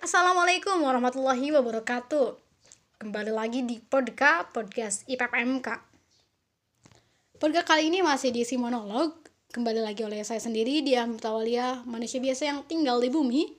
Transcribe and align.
Assalamualaikum 0.00 0.80
warahmatullahi 0.80 1.52
wabarakatuh. 1.52 2.32
Kembali 3.04 3.36
lagi 3.36 3.68
di 3.68 3.84
Podka 3.84 4.48
Podcast 4.48 5.04
IPPMK 5.04 5.76
Podka 7.36 7.60
kali 7.68 7.92
ini 7.92 8.00
masih 8.00 8.32
diisi 8.32 8.56
monolog. 8.56 9.12
Kembali 9.52 9.84
lagi 9.84 10.00
oleh 10.00 10.24
saya 10.24 10.40
sendiri 10.40 10.80
Dia 10.80 11.04
Mutawalia, 11.04 11.84
manusia 11.84 12.16
biasa 12.16 12.48
yang 12.48 12.64
tinggal 12.64 12.96
di 12.96 13.12
bumi. 13.12 13.52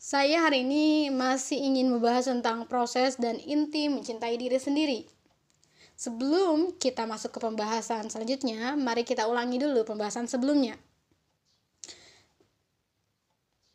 Saya 0.00 0.40
hari 0.48 0.64
ini 0.64 1.12
masih 1.12 1.60
ingin 1.60 1.92
membahas 1.92 2.32
tentang 2.32 2.64
proses 2.64 3.20
dan 3.20 3.36
inti 3.36 3.92
mencintai 3.92 4.40
diri 4.40 4.56
sendiri. 4.56 5.04
Sebelum 6.00 6.80
kita 6.80 7.04
masuk 7.04 7.36
ke 7.36 7.44
pembahasan 7.44 8.08
selanjutnya 8.08 8.72
Mari 8.72 9.04
kita 9.04 9.28
ulangi 9.28 9.60
dulu 9.60 9.84
pembahasan 9.84 10.32
sebelumnya 10.32 10.80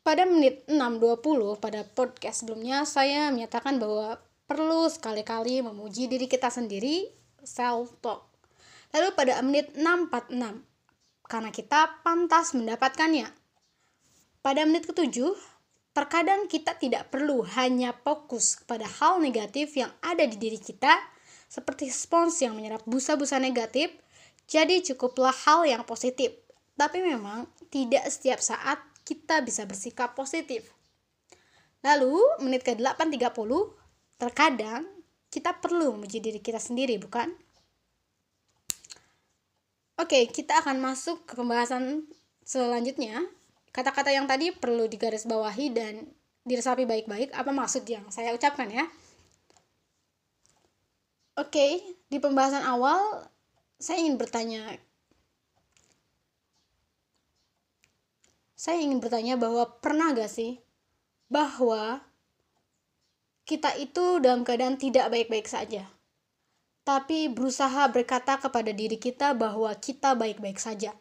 pada 0.02 0.26
menit 0.26 0.66
6.20 0.66 1.62
pada 1.62 1.86
podcast 1.86 2.42
sebelumnya, 2.42 2.82
saya 2.82 3.30
menyatakan 3.30 3.78
bahwa 3.78 4.18
perlu 4.50 4.90
sekali-kali 4.90 5.62
memuji 5.62 6.10
diri 6.10 6.26
kita 6.26 6.50
sendiri, 6.50 7.06
self-talk. 7.46 8.26
Lalu 8.92 9.08
pada 9.14 9.38
menit 9.40 9.72
6.46, 9.78 10.66
karena 11.30 11.50
kita 11.54 11.80
pantas 12.02 12.52
mendapatkannya. 12.52 13.30
Pada 14.42 14.66
menit 14.66 14.90
ketujuh, 14.90 15.38
terkadang 15.94 16.50
kita 16.50 16.76
tidak 16.76 17.08
perlu 17.08 17.46
hanya 17.56 17.94
fokus 17.94 18.58
kepada 18.58 18.84
hal 19.00 19.22
negatif 19.22 19.78
yang 19.78 19.94
ada 20.02 20.26
di 20.26 20.36
diri 20.36 20.58
kita, 20.58 20.98
seperti 21.46 21.88
spons 21.88 22.42
yang 22.42 22.58
menyerap 22.58 22.82
busa-busa 22.84 23.38
negatif, 23.38 23.94
jadi 24.50 24.82
cukuplah 24.82 25.32
hal 25.46 25.64
yang 25.64 25.86
positif. 25.86 26.34
Tapi 26.76 27.00
memang 27.00 27.46
tidak 27.70 28.04
setiap 28.10 28.42
saat 28.42 28.91
kita 29.02 29.42
bisa 29.42 29.66
bersikap 29.66 30.14
positif. 30.14 30.70
Lalu, 31.82 32.14
menit 32.42 32.62
ke-8.30, 32.62 33.34
terkadang 34.18 34.86
kita 35.32 35.58
perlu 35.58 35.98
memuji 35.98 36.22
diri 36.22 36.38
kita 36.38 36.62
sendiri, 36.62 37.00
bukan? 37.02 37.34
Oke, 39.98 40.26
kita 40.30 40.62
akan 40.62 40.82
masuk 40.82 41.26
ke 41.26 41.34
pembahasan 41.38 42.06
selanjutnya. 42.42 43.22
Kata-kata 43.70 44.12
yang 44.12 44.26
tadi 44.26 44.52
perlu 44.52 44.86
digarisbawahi 44.90 45.66
dan 45.72 46.06
diresapi 46.42 46.84
baik-baik 46.84 47.30
apa 47.32 47.50
maksud 47.54 47.86
yang 47.86 48.04
saya 48.10 48.34
ucapkan 48.34 48.66
ya. 48.68 48.84
Oke, 51.38 51.80
di 52.12 52.18
pembahasan 52.20 52.66
awal 52.66 53.24
saya 53.80 54.04
ingin 54.04 54.20
bertanya 54.20 54.76
saya 58.62 58.78
ingin 58.78 59.02
bertanya 59.02 59.34
bahwa 59.34 59.66
pernah 59.82 60.14
gak 60.14 60.30
sih 60.30 60.62
bahwa 61.26 61.98
kita 63.42 63.74
itu 63.74 64.22
dalam 64.22 64.46
keadaan 64.46 64.78
tidak 64.78 65.10
baik-baik 65.10 65.50
saja, 65.50 65.82
tapi 66.86 67.26
berusaha 67.26 67.90
berkata 67.90 68.38
kepada 68.38 68.70
diri 68.70 69.02
kita 69.02 69.34
bahwa 69.34 69.74
kita 69.74 70.14
baik-baik 70.14 70.62
saja, 70.62 70.94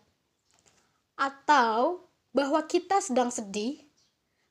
atau 1.13 2.01
bahwa 2.33 2.65
kita 2.65 2.97
sedang 2.97 3.29
sedih, 3.29 3.77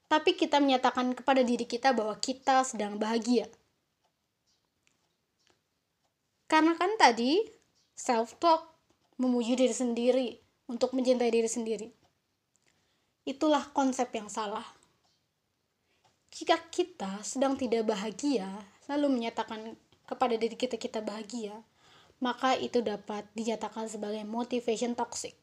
tapi 0.06 0.38
kita 0.38 0.62
menyatakan 0.62 1.10
kepada 1.10 1.42
diri 1.42 1.66
kita 1.66 1.90
bahwa 1.90 2.14
kita 2.14 2.62
sedang 2.62 2.94
bahagia. 2.94 3.50
Karena 6.46 6.78
kan 6.78 6.94
tadi 6.94 7.42
self-talk 7.98 8.70
memuji 9.18 9.58
diri 9.58 9.74
sendiri 9.74 10.28
untuk 10.70 10.94
mencintai 10.94 11.34
diri 11.34 11.50
sendiri 11.50 11.99
Itulah 13.28 13.68
konsep 13.76 14.08
yang 14.16 14.32
salah. 14.32 14.64
Jika 16.32 16.56
kita 16.72 17.20
sedang 17.20 17.52
tidak 17.58 17.84
bahagia, 17.84 18.48
lalu 18.88 19.20
menyatakan 19.20 19.76
kepada 20.08 20.40
diri 20.40 20.56
kita 20.56 20.80
kita 20.80 21.04
bahagia, 21.04 21.52
maka 22.24 22.56
itu 22.56 22.80
dapat 22.80 23.28
dinyatakan 23.36 23.92
sebagai 23.92 24.24
motivation 24.24 24.96
toxic. 24.96 25.36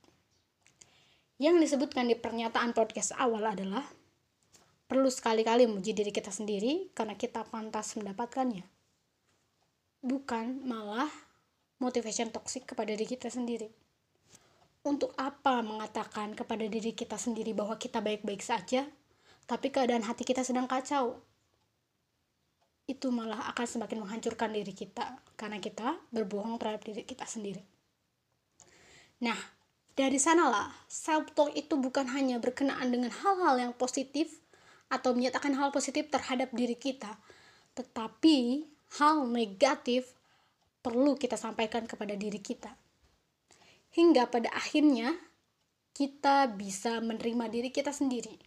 Yang 1.38 1.70
disebutkan 1.70 2.10
di 2.10 2.18
pernyataan 2.18 2.74
podcast 2.74 3.14
awal 3.14 3.46
adalah 3.46 3.86
perlu 4.90 5.12
sekali-kali 5.14 5.70
memuji 5.70 5.94
diri 5.94 6.10
kita 6.10 6.34
sendiri 6.34 6.90
karena 6.98 7.14
kita 7.14 7.46
pantas 7.46 7.94
mendapatkannya. 7.94 8.66
Bukan 10.02 10.66
malah 10.66 11.10
motivation 11.78 12.34
toxic 12.34 12.66
kepada 12.66 12.90
diri 12.98 13.06
kita 13.06 13.30
sendiri 13.30 13.87
untuk 14.88 15.12
apa 15.20 15.60
mengatakan 15.60 16.32
kepada 16.32 16.64
diri 16.64 16.96
kita 16.96 17.20
sendiri 17.20 17.52
bahwa 17.52 17.76
kita 17.76 18.00
baik-baik 18.00 18.40
saja, 18.40 18.88
tapi 19.44 19.68
keadaan 19.68 20.08
hati 20.08 20.24
kita 20.24 20.48
sedang 20.48 20.66
kacau? 20.66 21.20
Itu 22.88 23.12
malah 23.12 23.52
akan 23.52 23.68
semakin 23.68 24.08
menghancurkan 24.08 24.56
diri 24.56 24.72
kita, 24.72 25.20
karena 25.36 25.60
kita 25.60 26.00
berbohong 26.16 26.56
terhadap 26.56 26.88
diri 26.88 27.04
kita 27.04 27.28
sendiri. 27.28 27.60
Nah, 29.20 29.36
dari 29.92 30.16
sanalah 30.16 30.72
self-talk 30.88 31.52
itu 31.60 31.76
bukan 31.76 32.08
hanya 32.16 32.40
berkenaan 32.40 32.88
dengan 32.88 33.12
hal-hal 33.12 33.60
yang 33.60 33.74
positif 33.76 34.40
atau 34.88 35.12
menyatakan 35.12 35.52
hal 35.60 35.76
positif 35.76 36.08
terhadap 36.08 36.50
diri 36.56 36.80
kita, 36.80 37.20
tetapi 37.76 38.64
hal 39.04 39.28
negatif 39.28 40.16
perlu 40.80 41.20
kita 41.20 41.36
sampaikan 41.36 41.84
kepada 41.84 42.16
diri 42.16 42.40
kita 42.40 42.87
hingga 43.98 44.30
pada 44.30 44.54
akhirnya 44.54 45.18
kita 45.98 46.54
bisa 46.54 47.02
menerima 47.02 47.50
diri 47.50 47.74
kita 47.74 47.90
sendiri. 47.90 48.38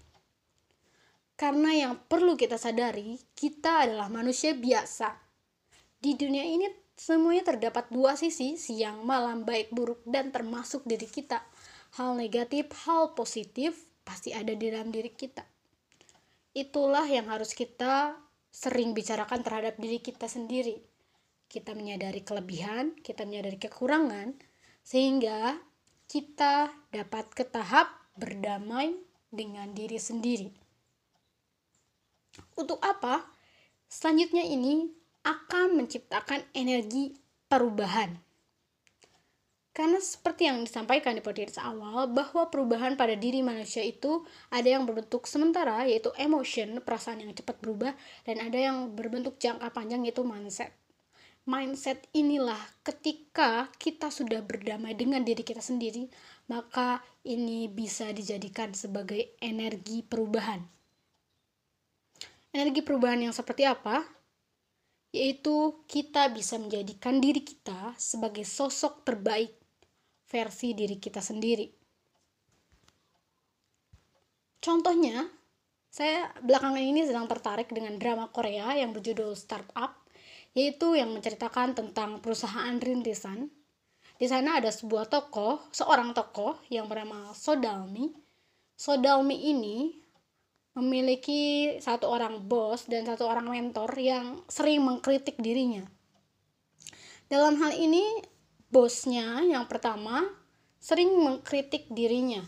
Karena 1.35 1.75
yang 1.75 1.99
perlu 2.07 2.39
kita 2.39 2.55
sadari, 2.55 3.19
kita 3.35 3.83
adalah 3.83 4.07
manusia 4.07 4.55
biasa. 4.55 5.19
Di 5.99 6.15
dunia 6.15 6.47
ini 6.47 6.71
semuanya 6.95 7.51
terdapat 7.51 7.91
dua 7.91 8.15
sisi, 8.15 8.55
siang 8.55 9.03
malam, 9.03 9.43
baik 9.43 9.75
buruk, 9.75 10.07
dan 10.07 10.31
termasuk 10.31 10.87
diri 10.87 11.11
kita. 11.11 11.43
Hal 11.99 12.15
negatif, 12.15 12.71
hal 12.87 13.19
positif 13.19 13.91
pasti 14.07 14.31
ada 14.31 14.55
di 14.55 14.71
dalam 14.71 14.95
diri 14.95 15.11
kita. 15.11 15.43
Itulah 16.55 17.09
yang 17.11 17.27
harus 17.27 17.57
kita 17.57 18.15
sering 18.55 18.95
bicarakan 18.95 19.43
terhadap 19.43 19.75
diri 19.81 19.99
kita 19.99 20.31
sendiri. 20.31 20.79
Kita 21.51 21.75
menyadari 21.75 22.23
kelebihan, 22.23 22.95
kita 23.03 23.27
menyadari 23.27 23.59
kekurangan, 23.59 24.50
sehingga 24.85 25.61
kita 26.11 26.75
dapat 26.91 27.31
ke 27.31 27.47
tahap 27.47 27.87
berdamai 28.19 28.99
dengan 29.31 29.71
diri 29.71 29.97
sendiri. 29.97 30.51
Untuk 32.59 32.83
apa? 32.83 33.23
Selanjutnya 33.87 34.43
ini 34.43 34.91
akan 35.23 35.79
menciptakan 35.79 36.47
energi 36.55 37.15
perubahan. 37.47 38.19
Karena 39.71 40.03
seperti 40.03 40.51
yang 40.51 40.67
disampaikan 40.67 41.15
di 41.15 41.23
podcast 41.23 41.63
awal, 41.63 42.11
bahwa 42.11 42.51
perubahan 42.51 42.99
pada 42.99 43.15
diri 43.15 43.39
manusia 43.39 43.87
itu 43.87 44.27
ada 44.51 44.67
yang 44.67 44.83
berbentuk 44.83 45.31
sementara, 45.31 45.87
yaitu 45.87 46.11
emotion, 46.19 46.83
perasaan 46.83 47.23
yang 47.23 47.31
cepat 47.31 47.63
berubah, 47.63 47.95
dan 48.27 48.43
ada 48.43 48.59
yang 48.59 48.91
berbentuk 48.99 49.39
jangka 49.39 49.71
panjang, 49.71 50.03
yaitu 50.03 50.27
mindset 50.27 50.75
mindset 51.49 52.05
inilah 52.13 52.61
ketika 52.85 53.69
kita 53.81 54.13
sudah 54.13 54.45
berdamai 54.45 54.93
dengan 54.93 55.25
diri 55.25 55.41
kita 55.41 55.65
sendiri, 55.65 56.11
maka 56.51 57.01
ini 57.25 57.71
bisa 57.71 58.11
dijadikan 58.11 58.75
sebagai 58.75 59.37
energi 59.41 60.05
perubahan. 60.05 60.61
Energi 62.51 62.83
perubahan 62.83 63.31
yang 63.31 63.35
seperti 63.35 63.63
apa? 63.63 64.03
Yaitu 65.15 65.87
kita 65.87 66.31
bisa 66.35 66.59
menjadikan 66.59 67.23
diri 67.23 67.43
kita 67.43 67.95
sebagai 67.95 68.43
sosok 68.43 69.07
terbaik 69.07 69.55
versi 70.27 70.75
diri 70.75 70.99
kita 70.99 71.23
sendiri. 71.23 71.67
Contohnya, 74.61 75.27
saya 75.91 76.31
belakangan 76.39 76.85
ini 76.85 77.03
sedang 77.03 77.27
tertarik 77.27 77.73
dengan 77.73 77.99
drama 77.99 78.31
Korea 78.31 78.79
yang 78.79 78.95
berjudul 78.95 79.35
Startup 79.35 80.00
yaitu 80.55 80.99
yang 80.99 81.15
menceritakan 81.15 81.79
tentang 81.79 82.19
perusahaan 82.19 82.75
rintisan. 82.75 83.51
Di 84.21 84.27
sana 84.29 84.61
ada 84.61 84.69
sebuah 84.69 85.09
tokoh, 85.09 85.63
seorang 85.73 86.13
tokoh 86.13 86.59
yang 86.69 86.91
bernama 86.91 87.33
Sodalmi. 87.33 88.13
Sodalmi 88.77 89.37
ini 89.49 89.97
memiliki 90.77 91.75
satu 91.81 92.11
orang 92.11 92.45
bos 92.45 92.87
dan 92.87 93.07
satu 93.09 93.27
orang 93.27 93.49
mentor 93.49 93.91
yang 93.97 94.45
sering 94.47 94.85
mengkritik 94.85 95.41
dirinya. 95.41 95.87
Dalam 97.31 97.57
hal 97.63 97.73
ini, 97.79 98.03
bosnya 98.69 99.41
yang 99.47 99.65
pertama 99.71 100.27
sering 100.83 101.15
mengkritik 101.15 101.89
dirinya. 101.89 102.43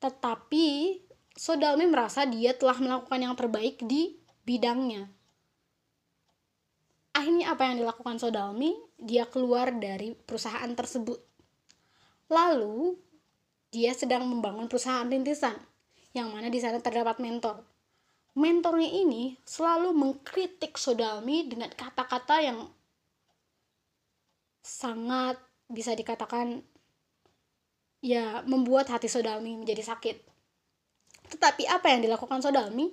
Tetapi 0.00 0.98
Sodalmi 1.34 1.86
merasa 1.90 2.26
dia 2.26 2.54
telah 2.54 2.78
melakukan 2.78 3.20
yang 3.20 3.34
terbaik 3.34 3.82
di 3.84 4.18
bidangnya 4.46 5.10
akhirnya 7.14 7.54
apa 7.54 7.62
yang 7.70 7.80
dilakukan 7.80 8.18
Sodalmi 8.18 8.74
dia 8.98 9.24
keluar 9.30 9.70
dari 9.70 10.12
perusahaan 10.12 10.68
tersebut 10.74 11.22
lalu 12.28 12.98
dia 13.70 13.94
sedang 13.94 14.26
membangun 14.26 14.66
perusahaan 14.66 15.06
rintisan 15.06 15.54
yang 16.14 16.30
mana 16.30 16.50
di 16.50 16.58
sana 16.58 16.82
terdapat 16.82 17.22
mentor 17.22 17.62
mentornya 18.34 18.90
ini 18.90 19.38
selalu 19.46 19.94
mengkritik 19.94 20.74
Sodalmi 20.74 21.46
dengan 21.46 21.70
kata-kata 21.70 22.42
yang 22.42 22.58
sangat 24.64 25.38
bisa 25.70 25.94
dikatakan 25.94 26.64
ya 28.04 28.42
membuat 28.44 28.90
hati 28.92 29.06
Sodalmi 29.06 29.56
menjadi 29.56 29.80
sakit. 29.80 30.16
Tetapi 31.36 31.64
apa 31.68 31.88
yang 31.88 32.04
dilakukan 32.04 32.40
Sodalmi? 32.40 32.92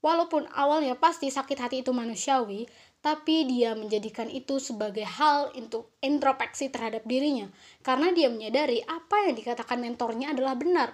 Walaupun 0.00 0.48
awalnya 0.56 0.96
pasti 0.96 1.28
sakit 1.28 1.60
hati 1.60 1.76
itu 1.84 1.92
manusiawi, 1.92 2.64
tapi 3.00 3.48
dia 3.48 3.72
menjadikan 3.72 4.28
itu 4.28 4.60
sebagai 4.60 5.08
hal 5.08 5.52
untuk 5.56 5.88
introspeksi 6.04 6.68
terhadap 6.68 7.00
dirinya 7.08 7.48
karena 7.80 8.12
dia 8.12 8.28
menyadari 8.28 8.84
apa 8.84 9.24
yang 9.28 9.34
dikatakan 9.36 9.80
mentornya 9.80 10.36
adalah 10.36 10.56
benar. 10.56 10.92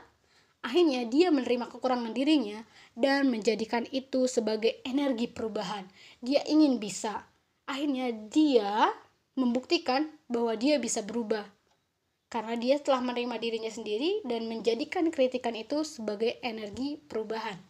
Akhirnya 0.67 1.07
dia 1.07 1.31
menerima 1.31 1.71
kekurangan 1.71 2.11
dirinya 2.11 2.67
dan 2.99 3.31
menjadikan 3.31 3.87
itu 3.95 4.27
sebagai 4.27 4.83
energi 4.83 5.31
perubahan. 5.31 5.87
Dia 6.19 6.43
ingin 6.43 6.83
bisa. 6.83 7.23
Akhirnya 7.71 8.11
dia 8.11 8.91
membuktikan 9.39 10.11
bahwa 10.27 10.59
dia 10.59 10.83
bisa 10.83 11.07
berubah. 11.07 11.47
Karena 12.27 12.59
dia 12.59 12.83
telah 12.83 12.99
menerima 12.99 13.39
dirinya 13.39 13.71
sendiri 13.71 14.27
dan 14.27 14.51
menjadikan 14.51 15.07
kritikan 15.15 15.55
itu 15.55 15.87
sebagai 15.87 16.43
energi 16.43 16.99
perubahan. 16.99 17.63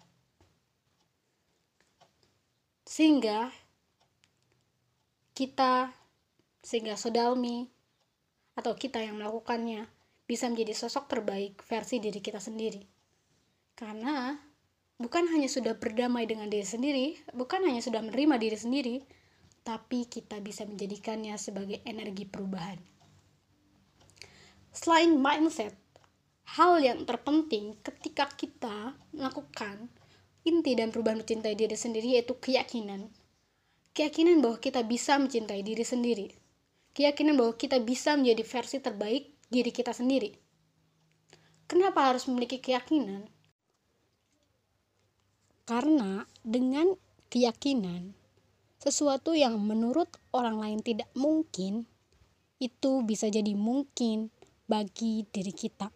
Sehingga 2.89 3.53
kita, 5.37 5.93
sehingga 6.65 6.97
Sodalmi, 6.97 7.69
atau 8.57 8.73
kita 8.73 9.05
yang 9.05 9.21
melakukannya, 9.21 9.85
bisa 10.25 10.49
menjadi 10.49 10.73
sosok 10.73 11.07
terbaik 11.13 11.61
versi 11.69 12.01
diri 12.01 12.25
kita 12.25 12.41
sendiri. 12.41 12.81
Karena 13.77 14.33
bukan 14.97 15.29
hanya 15.29 15.47
sudah 15.47 15.77
berdamai 15.77 16.25
dengan 16.25 16.49
diri 16.49 16.65
sendiri, 16.65 17.21
bukan 17.37 17.69
hanya 17.69 17.85
sudah 17.85 18.01
menerima 18.01 18.41
diri 18.41 18.57
sendiri, 18.57 18.97
tapi 19.61 20.09
kita 20.09 20.41
bisa 20.41 20.65
menjadikannya 20.65 21.37
sebagai 21.37 21.85
energi 21.85 22.25
perubahan. 22.25 22.81
Selain 24.73 25.13
mindset, 25.13 25.77
hal 26.57 26.81
yang 26.81 27.05
terpenting 27.05 27.77
ketika 27.85 28.31
kita 28.33 28.97
melakukan 29.13 29.93
inti 30.47 30.79
dan 30.79 30.95
perubahan 30.95 31.21
mencintai 31.21 31.59
diri 31.59 31.75
sendiri 31.75 32.17
yaitu 32.17 32.39
keyakinan. 32.39 33.11
Keyakinan 33.97 34.45
bahwa 34.45 34.61
kita 34.61 34.85
bisa 34.85 35.17
mencintai 35.17 35.65
diri 35.65 35.81
sendiri. 35.81 36.29
Keyakinan 36.93 37.33
bahwa 37.41 37.57
kita 37.57 37.81
bisa 37.81 38.13
menjadi 38.13 38.45
versi 38.45 38.77
terbaik 38.77 39.33
diri 39.49 39.73
kita 39.73 39.97
sendiri. 39.97 40.37
Kenapa 41.65 42.13
harus 42.13 42.29
memiliki 42.29 42.61
keyakinan? 42.61 43.25
Karena 45.65 46.29
dengan 46.45 46.93
keyakinan, 47.33 48.13
sesuatu 48.79 49.33
yang 49.33 49.57
menurut 49.59 50.13
orang 50.31 50.61
lain 50.61 50.81
tidak 50.85 51.09
mungkin, 51.17 51.89
itu 52.61 53.01
bisa 53.03 53.33
jadi 53.33 53.57
mungkin 53.57 54.29
bagi 54.69 55.25
diri 55.27 55.57
kita. 55.57 55.89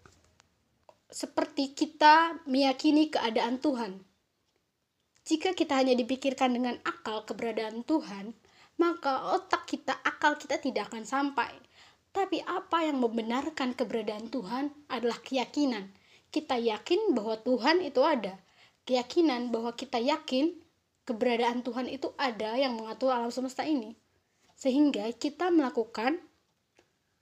Seperti 1.06 1.76
kita 1.76 2.48
meyakini 2.48 3.12
keadaan 3.12 3.60
Tuhan. 3.60 4.09
Jika 5.30 5.54
kita 5.54 5.78
hanya 5.78 5.94
dipikirkan 5.94 6.50
dengan 6.58 6.74
akal 6.82 7.22
keberadaan 7.22 7.86
Tuhan, 7.86 8.34
maka 8.82 9.30
otak 9.38 9.70
kita, 9.70 9.94
akal 10.02 10.34
kita 10.34 10.58
tidak 10.58 10.90
akan 10.90 11.06
sampai 11.06 11.54
tapi 12.10 12.42
apa 12.42 12.82
yang 12.82 12.98
membenarkan 12.98 13.70
keberadaan 13.78 14.34
Tuhan 14.34 14.74
adalah 14.90 15.18
keyakinan. 15.22 15.94
Kita 16.30 16.58
yakin 16.58 17.14
bahwa 17.14 17.38
Tuhan 17.38 17.86
itu 17.86 18.02
ada. 18.02 18.34
Keyakinan 18.82 19.54
bahwa 19.54 19.74
kita 19.78 20.02
yakin 20.02 20.58
keberadaan 21.06 21.62
Tuhan 21.62 21.86
itu 21.86 22.10
ada 22.18 22.58
yang 22.58 22.74
mengatur 22.74 23.14
alam 23.14 23.30
semesta 23.30 23.62
ini. 23.62 23.94
Sehingga 24.58 25.06
kita 25.14 25.54
melakukan 25.54 26.18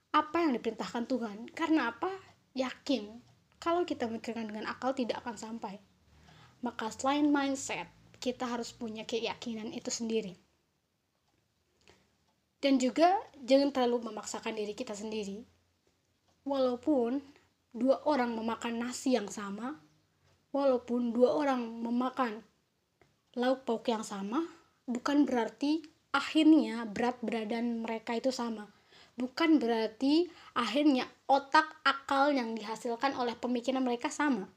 apa 0.09 0.37
yang 0.41 0.57
diperintahkan 0.57 1.05
Tuhan. 1.05 1.37
Karena 1.53 1.93
apa? 1.93 2.09
Yakin. 2.57 3.21
Kalau 3.61 3.85
kita 3.85 4.09
memikirkan 4.09 4.49
dengan 4.49 4.65
akal 4.73 4.97
tidak 4.97 5.21
akan 5.21 5.37
sampai. 5.37 5.77
Maka 6.65 6.89
selain 6.89 7.29
mindset, 7.29 7.85
kita 8.19 8.45
harus 8.45 8.75
punya 8.75 9.07
keyakinan 9.07 9.71
itu 9.71 9.87
sendiri. 9.87 10.35
Dan 12.59 12.75
juga 12.75 13.15
jangan 13.39 13.71
terlalu 13.71 14.11
memaksakan 14.11 14.51
diri 14.51 14.75
kita 14.75 14.91
sendiri. 14.91 15.47
Walaupun 16.43 17.23
dua 17.71 18.03
orang 18.03 18.35
memakan 18.35 18.83
nasi 18.83 19.15
yang 19.15 19.31
sama 19.31 19.79
walaupun 20.49 21.13
dua 21.13 21.37
orang 21.37 21.61
memakan 21.61 22.41
lauk 23.37 23.61
pauk 23.63 23.85
yang 23.85 24.01
sama 24.01 24.41
bukan 24.89 25.23
berarti 25.29 25.85
akhirnya 26.09 26.83
berat 26.89 27.21
badan 27.21 27.85
mereka 27.85 28.17
itu 28.17 28.33
sama. 28.33 28.67
Bukan 29.19 29.59
berarti 29.59 30.31
akhirnya 30.55 31.05
otak 31.27 31.67
akal 31.83 32.31
yang 32.31 32.55
dihasilkan 32.55 33.13
oleh 33.19 33.35
pemikiran 33.35 33.83
mereka 33.83 34.07
sama 34.07 34.47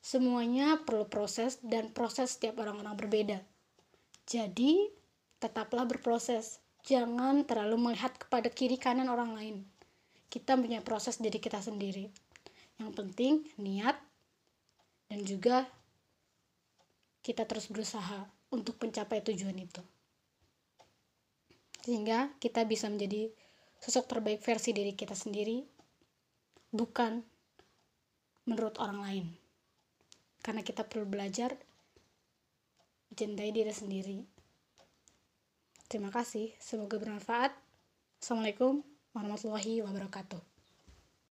semuanya 0.00 0.80
perlu 0.82 1.06
proses 1.06 1.60
dan 1.60 1.92
proses 1.92 2.36
setiap 2.36 2.60
orang-orang 2.60 2.96
berbeda 2.96 3.38
jadi 4.30 4.88
tetaplah 5.40 5.88
berproses 5.88 6.60
jangan 6.84 7.44
terlalu 7.44 7.90
melihat 7.90 8.14
kepada 8.14 8.48
kiri 8.48 8.78
kanan 8.78 9.10
orang 9.10 9.34
lain. 9.34 9.56
Kita 10.30 10.54
punya 10.54 10.80
proses 10.86 11.18
diri 11.18 11.42
kita 11.42 11.58
sendiri. 11.58 12.06
Yang 12.78 12.90
penting 12.94 13.32
niat 13.58 13.98
dan 15.10 15.20
juga 15.26 15.66
kita 17.20 17.44
terus 17.44 17.66
berusaha 17.66 18.30
untuk 18.54 18.78
mencapai 18.78 19.20
tujuan 19.26 19.58
itu. 19.58 19.82
Sehingga 21.82 22.30
kita 22.38 22.64
bisa 22.64 22.86
menjadi 22.86 23.28
sosok 23.82 24.06
terbaik 24.06 24.40
versi 24.40 24.70
diri 24.70 24.94
kita 24.94 25.18
sendiri, 25.18 25.64
bukan 26.70 27.20
menurut 28.46 28.78
orang 28.78 29.00
lain. 29.02 29.26
Karena 30.40 30.64
kita 30.64 30.88
perlu 30.88 31.04
belajar 31.06 31.52
mencintai 33.12 33.50
diri 33.52 33.74
sendiri 33.74 34.40
Terima 35.90 36.06
kasih, 36.14 36.54
semoga 36.62 37.02
bermanfaat. 37.02 37.50
Assalamualaikum 38.22 38.86
warahmatullahi 39.10 39.82
wabarakatuh. 39.82 40.59